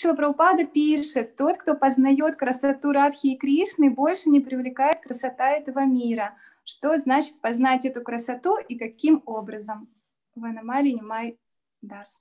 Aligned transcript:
Шила 0.00 0.14
Прабхупада 0.14 0.64
пишет, 0.64 1.36
тот, 1.36 1.58
кто 1.58 1.76
познает 1.76 2.36
красоту 2.36 2.92
Радхи 2.92 3.34
и 3.34 3.36
Кришны, 3.36 3.90
больше 3.90 4.30
не 4.30 4.40
привлекает 4.40 5.02
красота 5.02 5.50
этого 5.50 5.84
мира. 5.84 6.38
Что 6.64 6.96
значит 6.96 7.38
познать 7.42 7.84
эту 7.84 8.02
красоту 8.02 8.56
и 8.56 8.78
каким 8.78 9.22
образом? 9.26 9.90
Ванамали 10.34 10.92
Нимай 10.92 11.38
Дас. 11.82 12.18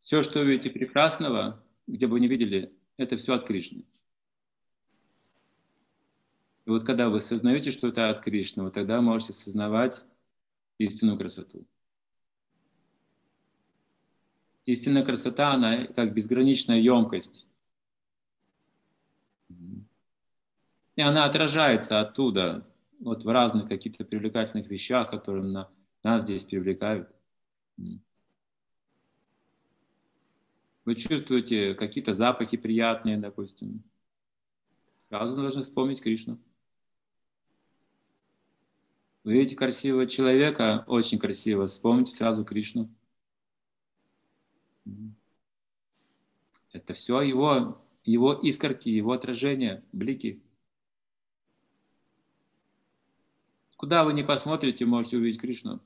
Все, 0.00 0.22
что 0.22 0.40
вы 0.40 0.46
видите 0.46 0.70
прекрасного, 0.70 1.64
где 1.86 2.08
бы 2.08 2.14
вы 2.14 2.20
не 2.20 2.26
видели, 2.26 2.74
это 2.96 3.16
все 3.16 3.34
от 3.34 3.46
Кришны. 3.46 3.84
И 6.66 6.70
вот 6.70 6.82
когда 6.82 7.10
вы 7.10 7.18
осознаете, 7.18 7.70
что 7.70 7.86
это 7.86 8.10
от 8.10 8.20
Кришны, 8.20 8.64
вот 8.64 8.74
тогда 8.74 9.00
можете 9.00 9.34
осознавать 9.34 10.04
истинную 10.78 11.16
красоту. 11.16 11.64
Истинная 14.66 15.04
красота, 15.04 15.52
она 15.52 15.86
как 15.86 16.14
безграничная 16.14 16.78
емкость. 16.78 17.46
И 20.96 21.02
она 21.02 21.24
отражается 21.24 22.00
оттуда, 22.00 22.66
вот 23.00 23.24
в 23.24 23.28
разных 23.28 23.68
каких-то 23.68 24.04
привлекательных 24.04 24.68
вещах, 24.68 25.10
которые 25.10 25.44
на, 25.44 25.70
нас 26.02 26.22
здесь 26.22 26.44
привлекают. 26.44 27.10
Вы 30.84 30.94
чувствуете 30.94 31.74
какие-то 31.74 32.12
запахи 32.12 32.56
приятные, 32.56 33.16
допустим. 33.16 33.82
Сразу 35.08 35.36
должны 35.36 35.62
вспомнить 35.62 36.02
Кришну. 36.02 36.38
Вы 39.24 39.32
видите 39.32 39.56
красивого 39.56 40.06
человека, 40.06 40.84
очень 40.86 41.18
красиво, 41.18 41.66
вспомните 41.66 42.14
сразу 42.14 42.44
Кришну. 42.44 42.88
Это 46.72 46.94
все 46.94 47.20
его, 47.20 47.84
его 48.04 48.32
искорки, 48.32 48.88
его 48.88 49.12
отражения, 49.12 49.82
блики. 49.92 50.42
Куда 53.76 54.04
вы 54.04 54.12
не 54.12 54.22
посмотрите, 54.22 54.84
можете 54.84 55.16
увидеть 55.16 55.40
Кришну. 55.40 55.80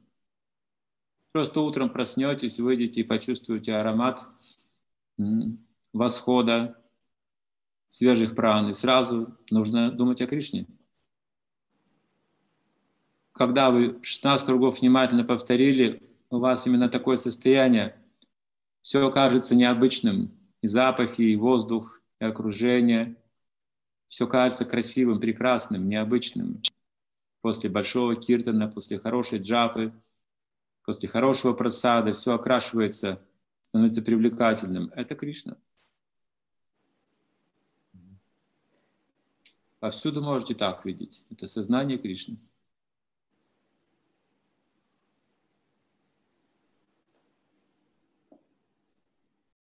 Просто 1.33 1.61
утром 1.61 1.91
проснетесь, 1.91 2.59
выйдете 2.61 3.01
и 3.01 3.05
почувствуете 3.05 3.75
аромат 3.75 4.27
восхода, 5.93 6.81
свежих 7.89 8.35
пран, 8.35 8.71
и 8.71 8.73
сразу 8.73 9.37
нужно 9.51 9.91
думать 9.91 10.21
о 10.23 10.27
Кришне 10.27 10.67
когда 13.35 13.71
вы 13.71 13.99
16 14.03 14.47
кругов 14.47 14.81
внимательно 14.81 15.25
повторили, 15.25 16.03
у 16.31 16.39
вас 16.39 16.67
именно 16.67 16.89
такое 16.89 17.17
состояние, 17.17 17.97
все 18.85 19.11
кажется 19.11 19.55
необычным, 19.55 20.31
и 20.61 20.67
запахи, 20.67 21.23
и 21.23 21.37
воздух, 21.37 22.03
и 22.21 22.25
окружение, 22.27 23.17
все 24.09 24.27
кажется 24.27 24.67
красивым, 24.67 25.21
прекрасным, 25.21 25.89
необычным. 25.89 26.61
После 27.41 27.71
большого 27.71 28.15
киртана, 28.15 28.69
после 28.69 28.99
хорошей 28.99 29.39
джапы, 29.39 29.91
после 30.85 31.09
хорошего 31.09 31.55
просада 31.55 32.13
все 32.13 32.35
окрашивается, 32.35 33.23
становится 33.63 34.03
привлекательным. 34.03 34.91
Это 34.95 35.15
Кришна. 35.15 35.57
Повсюду 39.81 40.21
можете 40.21 40.55
так 40.55 40.85
видеть. 40.85 41.25
Это 41.31 41.47
сознание 41.47 41.97
Кришны. 41.97 42.37